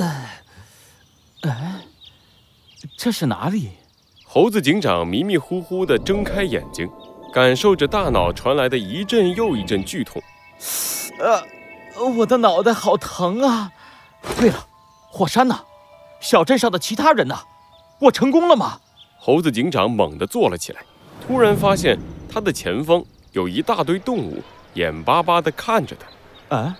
[0.00, 0.42] 哎，
[2.96, 3.70] 这是哪里？
[4.24, 6.90] 猴子警长迷迷糊糊地睁开眼睛，
[7.32, 10.22] 感受着大脑传来的一阵又一阵剧痛。
[11.18, 11.42] 呃，
[12.10, 13.72] 我的脑袋好疼啊！
[14.38, 14.66] 对了，
[15.10, 15.58] 火山呢？
[16.20, 17.38] 小镇上的其他人呢？
[18.00, 18.80] 我成功了吗？
[19.18, 20.82] 猴子警长猛地坐了起来，
[21.26, 21.98] 突然发现
[22.30, 23.02] 他的前方
[23.32, 24.42] 有一大堆动物，
[24.74, 26.56] 眼巴巴地看着他。
[26.56, 26.76] 啊，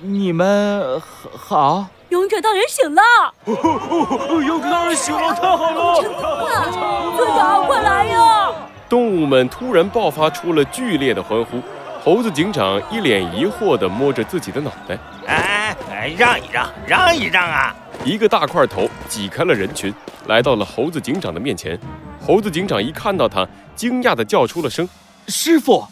[0.00, 1.88] 你们好？
[2.20, 3.02] 勇者大人醒了！
[4.46, 5.94] 勇者大人醒了，太好了！
[7.16, 8.52] 村长，快来呀！
[8.90, 11.62] 动物们突然爆发出了剧烈的欢呼。
[12.04, 17.74] 猴子警长一脸疑惑地摸着自己的脑袋，哎哎，让一让，让一让啊！
[18.04, 19.92] 一个大块头挤开了人群，
[20.26, 21.78] 来到了猴子警长的面前。
[22.20, 24.86] 猴子警长一看到他，惊讶地叫出了声
[25.28, 25.82] ：“师傅！”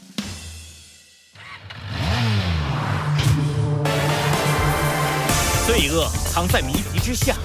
[5.78, 7.37] 罪恶藏在谜题之下，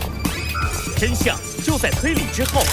[0.97, 2.63] 真相就在推理之后。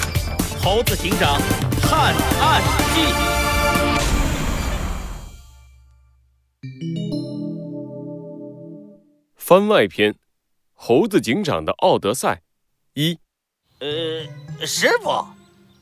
[0.58, 1.38] 猴子警长
[1.82, 2.62] 探案
[2.94, 3.02] 记。
[9.36, 10.14] 番外篇：
[10.72, 12.40] 猴子警长的奥德赛
[12.94, 13.18] 一。
[13.80, 15.10] 呃，师傅，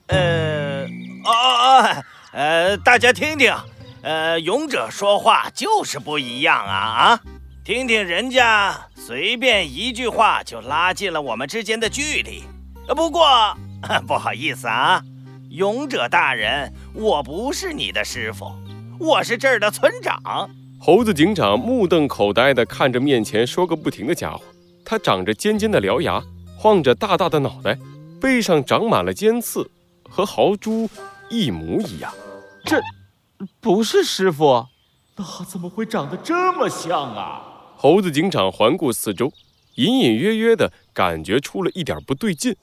[0.09, 0.83] 呃，
[1.25, 3.55] 哦哦，呃，大家听听，
[4.03, 7.21] 呃，勇者说话就是不一样啊啊！
[7.65, 12.43] 听听人家随便一句话就拉近了我们之间的距离。
[12.95, 13.27] 不过
[14.07, 15.03] 不好意思啊，
[15.49, 18.53] 勇者大人，我不是你的师傅，
[19.01, 20.51] 我是这儿的村长。
[20.79, 24.43] 猴子警长目瞪口呆地看着面前说个不停的家伙，
[24.85, 26.23] 他长着尖尖的獠牙，
[26.59, 27.79] 晃着大大的脑袋，
[28.21, 29.71] 背上长满了尖刺，
[30.07, 30.87] 和豪猪
[31.31, 32.13] 一模一样。
[32.63, 32.79] 这，
[33.59, 34.67] 不是师傅，
[35.17, 37.55] 那怎么会长得这么像啊？
[37.81, 39.33] 猴子警长环顾四周，
[39.77, 42.57] 隐隐约约的感觉出了一点不对劲。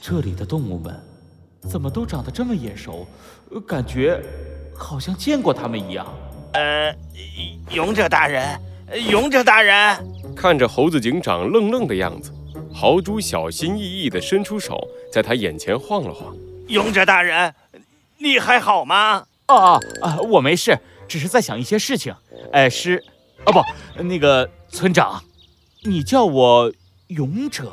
[0.00, 1.00] 这里的动物们，
[1.70, 3.06] 怎么都长得这么眼熟？
[3.68, 4.20] 感觉
[4.76, 6.04] 好像见过他们一样。
[6.54, 6.92] 呃，
[7.70, 8.60] 勇者大人，
[9.08, 9.96] 勇者大人，
[10.34, 12.32] 看着猴子警长愣愣的样子，
[12.74, 14.76] 豪猪小心翼翼地伸出手，
[15.12, 16.36] 在他眼前晃了晃。
[16.66, 17.54] 勇者大人，
[18.18, 19.26] 你还好吗？
[19.46, 22.12] 啊啊，我没事，只是在想一些事情。
[22.50, 23.04] 哎，师，
[23.46, 25.22] 哦不，那个村长，
[25.84, 26.72] 你叫我
[27.08, 27.72] 勇者，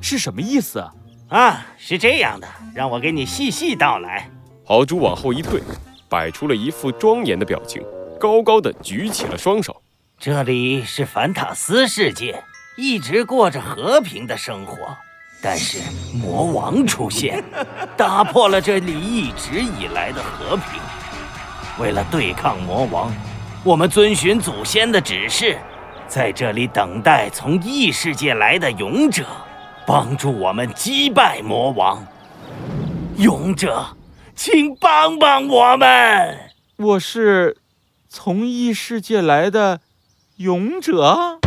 [0.00, 0.92] 是什么意思啊？
[1.28, 4.30] 啊，是这样的，让我给你细细道来。
[4.64, 5.62] 豪猪往后一退，
[6.08, 7.82] 摆出了一副庄严的表情。
[8.18, 9.82] 高高的举起了双手。
[10.18, 12.42] 这里是凡塔斯世界，
[12.78, 14.76] 一直过着和平的生活。
[15.42, 15.78] 但是
[16.14, 17.44] 魔王出现，
[17.96, 20.80] 打破了这里一直以来的和平。
[21.78, 23.12] 为了对抗魔王，
[23.66, 25.58] 我们遵循祖先的指示，
[26.06, 29.26] 在这里等待从异世界来的勇者，
[29.84, 32.06] 帮助我们击败魔王。
[33.16, 33.84] 勇者，
[34.36, 36.38] 请帮帮我们！
[36.76, 37.56] 我是。
[38.08, 39.80] 从异世界来的
[40.36, 41.40] 勇者，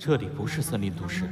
[0.00, 1.30] 这里不是森林都市，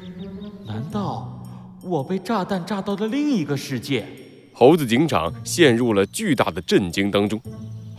[0.68, 1.42] 难道
[1.82, 4.06] 我被炸弹炸到了另一个世界？
[4.54, 7.40] 猴子警长陷入了巨大的震惊当中。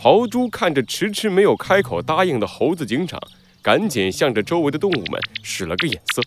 [0.04, 3.22] 豪猪看着迟迟没有开口答应的猴子警长，
[3.62, 6.24] 赶紧向着周围的动物们使了个眼色：“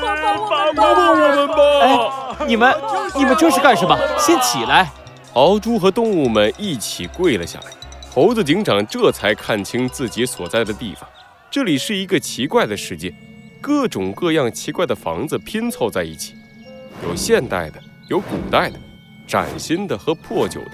[0.00, 2.72] 帮帮我们吧！”哎，你们
[3.16, 3.98] 你们这是干什么？
[4.16, 4.92] 先起来！
[5.32, 7.72] 豪猪和动物们一起跪了下来。
[8.12, 11.08] 猴子警长这才看清自己所在的地方，
[11.50, 13.12] 这里是一个奇怪的世界，
[13.60, 16.36] 各种各样奇怪的房子拼凑在一起，
[17.02, 18.78] 有现代的，有古代的，
[19.26, 20.70] 崭新的和破旧的，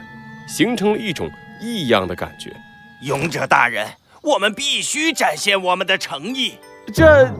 [0.46, 1.30] 形成了一种
[1.60, 2.54] 异样的感觉。
[3.02, 3.86] 勇者大人，
[4.22, 6.58] 我们必须展现我们的诚意。
[6.94, 7.30] 这，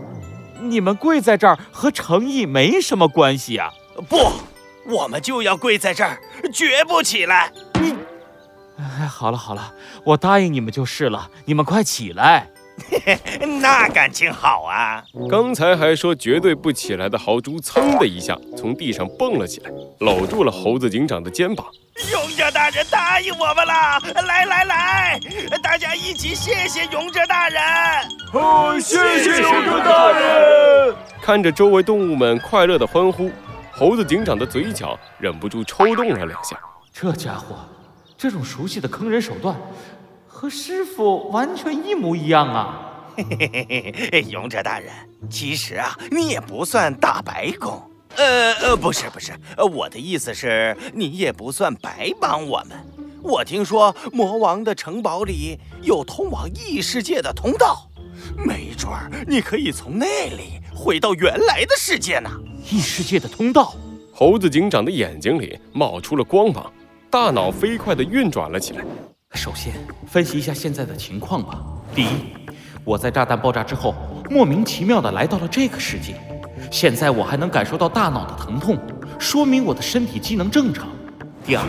[0.61, 3.71] 你们跪在这儿和诚意没什么关系啊！
[4.09, 4.33] 不，
[4.93, 6.19] 我们就要跪在这儿，
[6.53, 7.53] 绝不起来。
[7.81, 7.95] 你。
[8.79, 9.73] 哎，好了好了，
[10.05, 11.31] 我答应你们就是了。
[11.47, 12.51] 你们快起来！
[13.61, 15.03] 那感情好啊！
[15.31, 19.71] 刚才还说绝对不起来的豪猪，噌的一下从地上蹦了起来，
[20.01, 21.65] 搂住了猴子警长的肩膀。
[22.13, 24.01] 勇者大人答应我们了！
[24.27, 25.21] 来来来，
[25.63, 27.63] 大家一起谢谢勇者大人！
[28.33, 30.95] 哦，谢谢勇者大人！
[31.23, 33.31] 看着周围动物们快乐的欢呼，
[33.71, 36.59] 猴子警长的嘴角忍不住抽动了两下。
[36.93, 37.57] 这家伙。
[38.19, 39.55] 这种熟悉的坑人手段，
[40.27, 42.96] 和师傅完全一模一样啊！
[43.17, 44.93] 嘿嘿嘿嘿，勇者大人，
[45.31, 47.83] 其实啊，你也不算大白工。
[48.17, 49.33] 呃呃，不是不是，
[49.73, 52.77] 我的意思是，你也不算白帮我们。
[53.23, 57.89] 我听说魔王的城堡里有通往异世界的通道，
[58.47, 62.31] 没准儿你可以从那里回到原来的世界呢？
[62.71, 63.75] 异世界的通道。
[64.13, 66.73] 猴子警长的眼睛里冒出了光芒，
[67.11, 68.85] 大脑飞快地运转了起来。
[69.35, 69.75] 首先
[70.07, 71.63] 分析一下现在的情况吧。
[71.95, 72.09] 第一，
[72.87, 73.93] 我在炸弹爆炸之后，
[74.31, 76.15] 莫名其妙地来到了这个世界，
[76.71, 78.79] 现在我还能感受到大脑的疼痛，
[79.19, 80.87] 说明我的身体机能正常。
[81.45, 81.65] 第二，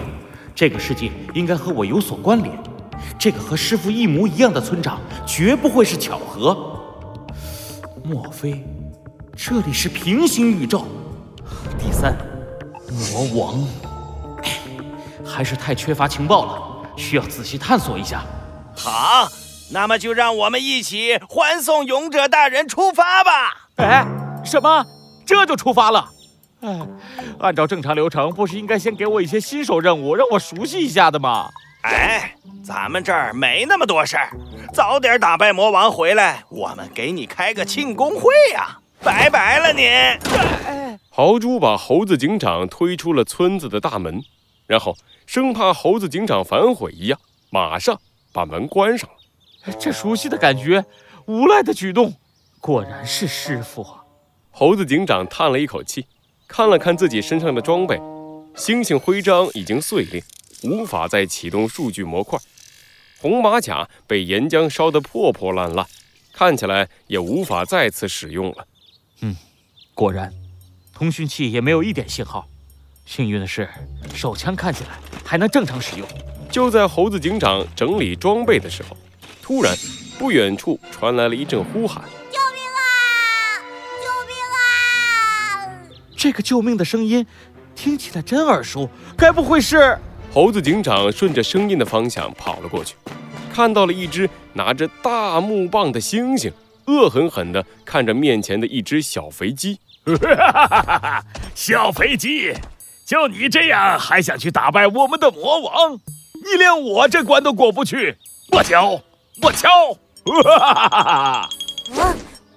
[0.53, 2.55] 这个世界应该和我有所关联，
[3.17, 6.55] 这个和师傅一模一样的村长绝不会是巧合。
[8.03, 8.63] 莫非
[9.35, 10.85] 这里是平行宇宙？
[11.79, 12.15] 第三，
[13.11, 13.67] 魔王，
[15.25, 18.23] 还是太缺乏情报了，需要仔细探索一下。
[18.75, 19.27] 好，
[19.69, 23.67] 那么就让我们一起欢送勇者大人出发吧！
[23.77, 24.05] 哎，
[24.43, 24.85] 什么？
[25.25, 26.09] 这就出发了？
[26.61, 26.87] 哎，
[27.39, 31.49] 按照正常流程，不是应该先给我一些新手任务，让我熟悉一下的吗？
[31.83, 32.33] 哎，
[32.63, 34.31] 咱们这儿没那么多事儿，
[34.73, 38.79] 早点打败魔王回来，我们给你开个庆功会呀！
[39.03, 39.87] 拜拜了你。
[41.09, 44.21] 豪猪把猴子警长推出了村子的大门，
[44.65, 47.19] 然后生怕猴子警长反悔一样，
[47.51, 47.99] 马上
[48.33, 49.16] 把门关上了。
[49.73, 50.85] 这熟悉的感觉，
[51.25, 52.13] 无赖的举动，
[52.59, 54.03] 果然是师傅啊。
[54.51, 56.05] 猴子警长叹了一口气，
[56.47, 57.99] 看了看自己身上的装备，
[58.55, 60.23] 星星徽章已经碎裂。
[60.63, 62.39] 无法再启动数据模块，
[63.19, 65.85] 红马甲被岩浆烧得破破烂烂，
[66.33, 68.67] 看起来也无法再次使用了。
[69.21, 69.35] 嗯，
[69.93, 70.33] 果然，
[70.91, 72.47] 通讯器也没有一点信号。
[73.05, 73.69] 幸运的是，
[74.15, 76.07] 手枪看起来还能正常使用。
[76.49, 78.97] 就在猴子警长整理装备的时候，
[79.47, 79.73] 突然，
[80.19, 82.83] 不远处传来了一阵呼喊：“救命啊！
[84.03, 85.79] 救命啊！”
[86.17, 87.25] 这个救命的声音
[87.73, 89.97] 听起来真耳熟，该不会是……
[90.33, 92.95] 猴子警长顺着声音的方向跑了过去，
[93.53, 96.51] 看到了一只拿着大木棒的猩猩，
[96.88, 99.79] 恶狠狠地看着面前的一只小肥鸡。
[101.55, 102.53] 小肥鸡，
[103.05, 105.93] 就你这样还想去打败我们的魔王？
[105.93, 108.17] 你连我这关都过不去！
[108.51, 109.01] 我敲，
[109.42, 109.69] 我敲！
[110.25, 112.16] 我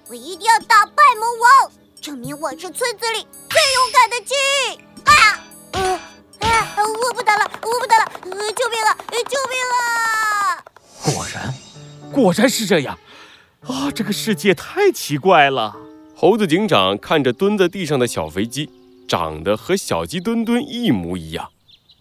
[0.09, 4.33] 我一定要打败魔王，证明我是村子里最勇敢的鸡！
[5.05, 5.11] 啊！
[5.73, 5.99] 嗯。
[6.77, 8.05] 我不打了，我不打了！
[8.23, 8.97] 呃救命啊！
[9.29, 10.63] 救命啊！
[11.13, 11.53] 果然，
[12.11, 12.97] 果然是这样
[13.67, 13.91] 啊！
[13.91, 15.75] 这个世界太奇怪了。
[16.15, 18.69] 猴子警长看着蹲在地上的小肥鸡，
[19.07, 21.51] 长得和小鸡墩墩一模一样。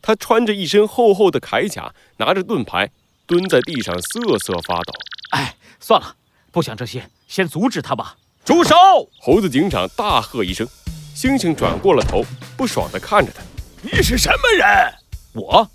[0.01, 2.91] 他穿着一身厚厚的铠甲，拿着盾牌，
[3.31, 4.93] 蹲在地上瑟瑟发抖。
[5.31, 6.17] 哎，算了，
[6.51, 8.17] 不想这些，先阻止他吧。
[8.45, 8.75] 住手！
[9.21, 10.67] 猴子警长大喝一声，
[11.15, 12.25] 猩猩转过了头，
[12.57, 13.41] 不爽地看着他。
[13.83, 14.95] 你是什么人？
[15.35, 15.71] 我，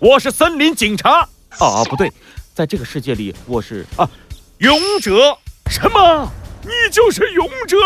[0.00, 1.20] 我是森林警察。
[1.60, 2.12] 啊，不对，
[2.52, 4.10] 在这个世界里，我是啊，
[4.58, 5.38] 勇者。
[5.70, 6.28] 什么？
[6.62, 7.76] 你就是勇者？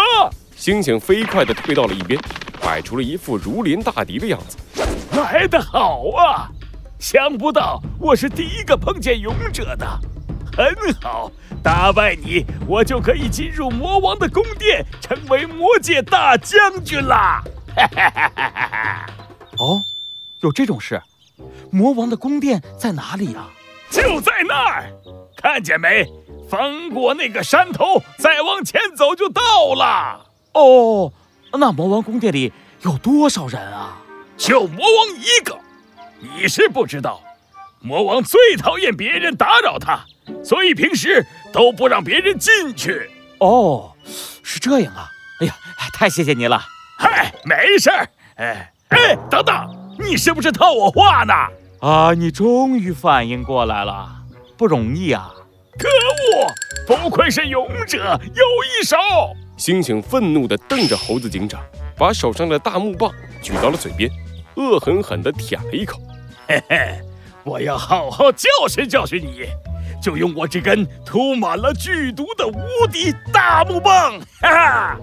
[0.59, 2.19] 猩猩飞快地退到了一边，
[2.63, 4.57] 摆出了一副如临大敌的样子。
[5.13, 6.49] 来得好啊！
[7.01, 9.87] 想不到我是第一个碰见勇者的。
[10.55, 10.67] 很
[11.01, 11.33] 好，
[11.63, 17.43] 打败你，我就可以进入魔王的宫殿，成为魔界大将军啦！
[17.75, 19.07] 哈哈哈哈哈哈！
[19.57, 19.81] 哦，
[20.41, 21.01] 有这种事？
[21.71, 23.49] 魔王的宫殿在哪里呀？
[23.91, 24.93] 就在那儿，
[25.37, 26.05] 看见没？
[26.51, 29.41] 翻过那个山头，再往前走就到
[29.75, 30.27] 了。
[30.53, 31.11] 哦，
[31.53, 32.53] 那魔王宫殿里
[32.83, 34.03] 有多少人啊？
[34.37, 35.57] 就魔王一个。
[36.21, 37.21] 你是不知道，
[37.81, 40.05] 魔王最讨厌别人打扰他，
[40.45, 43.11] 所以平时都不让别人进去。
[43.39, 43.93] 哦，
[44.43, 45.11] 是这样啊。
[45.41, 45.55] 哎呀，
[45.95, 46.63] 太谢谢你了。
[46.99, 48.09] 嗨，没事儿。
[48.37, 48.73] 哎。
[48.91, 49.55] 哎，等等，
[50.01, 51.33] 你是不是套我话呢？
[51.79, 54.11] 啊，你终于反应过来了，
[54.57, 55.31] 不容易啊！
[55.79, 58.97] 可恶，不愧是勇者，有一手！
[59.57, 61.63] 猩猩愤怒地瞪着猴子警长，
[61.97, 64.11] 把手上的大木棒举到了嘴边，
[64.57, 66.03] 恶狠狠地舔了一口。
[66.51, 67.01] 嘿嘿，
[67.45, 69.43] 我要好好教训教训你，
[70.03, 74.19] 就用我这根涂满了剧毒的无敌大木棒！
[74.41, 74.99] 哈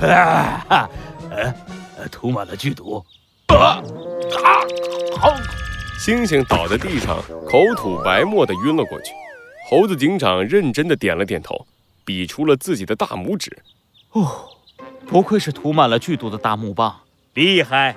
[0.00, 0.90] 哈，啊哈，
[1.30, 1.54] 呃。
[2.10, 3.02] 涂满了剧毒，
[3.46, 3.80] 啊！
[5.18, 5.34] 好，
[5.98, 7.16] 猩猩倒在地上，
[7.46, 9.12] 口吐白沫的晕了过去。
[9.70, 11.66] 猴子警长认真的点了点头，
[12.04, 13.56] 比出了自己的大拇指。
[14.12, 14.48] 哦，
[15.06, 16.94] 不愧是涂满了剧毒的大木棒，
[17.34, 17.96] 厉害！